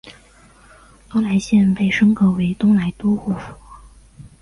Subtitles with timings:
[1.09, 3.53] 东莱县被升格为东莱都护府。